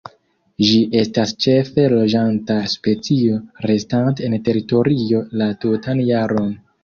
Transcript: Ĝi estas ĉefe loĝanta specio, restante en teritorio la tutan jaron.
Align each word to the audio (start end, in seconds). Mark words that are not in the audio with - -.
Ĝi 0.67 0.77
estas 1.01 1.33
ĉefe 1.43 1.83
loĝanta 1.91 2.55
specio, 2.71 3.37
restante 3.71 4.27
en 4.29 4.37
teritorio 4.49 5.23
la 5.43 5.51
tutan 5.67 6.01
jaron. 6.09 6.51